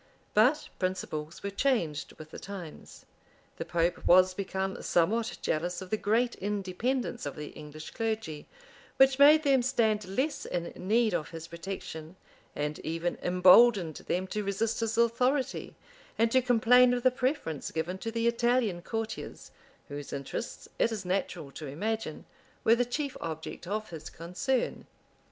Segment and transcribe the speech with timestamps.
[0.33, 3.05] But principles were changed with the times:
[3.57, 8.47] the pope was become somewhat jealous of the great independence of the English clergy,
[8.97, 12.15] which made them stand less in need of his protection,
[12.55, 15.75] and even imboldened them to resist his authority,
[16.17, 19.51] and to complain of the preference given to the Italian courtiers,
[19.87, 22.25] whose interests, it is natural to imagine,
[22.63, 24.87] were the chief object of his concern.